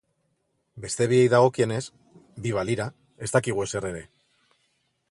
[0.85, 1.83] Beste biei dagokienez,
[2.47, 2.89] bi balira,
[3.27, 4.07] ez dakigu ezer ere.